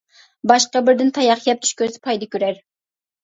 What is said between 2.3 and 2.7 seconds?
كۆرەر.